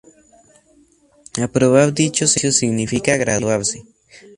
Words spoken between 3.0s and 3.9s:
graduarse.